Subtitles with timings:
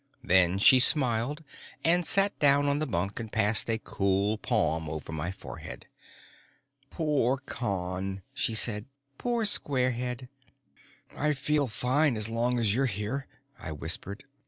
[0.23, 1.43] Then she smiled
[1.83, 5.85] and sat down on the bunk and passed a cool palm over my forehead.
[6.89, 8.85] "Poor Con," she said.
[9.19, 10.27] "Poor squarehead."
[11.15, 13.27] "I feel fine as long as you're here,"
[13.59, 14.23] I whispered.